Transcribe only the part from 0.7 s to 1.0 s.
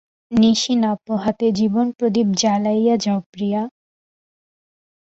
না